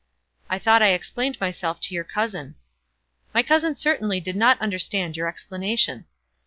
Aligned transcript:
"I 0.49 0.57
thought 0.57 0.81
I 0.81 0.93
explained 0.93 1.39
myself 1.39 1.79
to 1.81 1.93
your 1.93 2.03
cousin." 2.03 2.55
"My 3.35 3.43
cousin 3.43 3.75
certainly 3.75 4.19
did 4.19 4.35
not 4.35 4.59
understand 4.59 5.15
your 5.15 5.27
explanation." 5.27 6.07